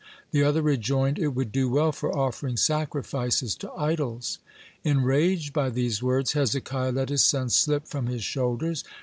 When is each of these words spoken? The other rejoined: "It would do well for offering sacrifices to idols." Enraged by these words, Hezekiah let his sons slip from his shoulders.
The 0.31 0.41
other 0.43 0.63
rejoined: 0.63 1.19
"It 1.19 1.35
would 1.35 1.51
do 1.51 1.69
well 1.69 1.91
for 1.91 2.11
offering 2.11 2.57
sacrifices 2.57 3.53
to 3.57 3.71
idols." 3.73 4.39
Enraged 4.83 5.53
by 5.53 5.69
these 5.69 6.01
words, 6.01 6.31
Hezekiah 6.33 6.93
let 6.93 7.09
his 7.09 7.23
sons 7.23 7.53
slip 7.53 7.87
from 7.87 8.07
his 8.07 8.23
shoulders. 8.23 8.83